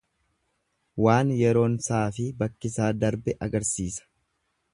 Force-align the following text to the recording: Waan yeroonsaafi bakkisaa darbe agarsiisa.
Waan 1.07 1.33
yeroonsaafi 1.41 2.27
bakkisaa 2.41 2.91
darbe 3.05 3.37
agarsiisa. 3.49 4.09